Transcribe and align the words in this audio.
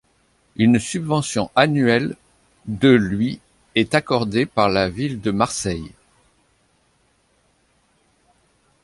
Une 0.55 0.79
subvention 0.79 1.51
annuelle 1.55 2.15
de 2.65 2.89
lui 2.89 3.39
est 3.75 3.93
accordée 3.93 4.47
par 4.47 4.67
la 4.67 4.89
ville 4.89 5.21
de 5.21 5.29
Marseille. 5.29 5.91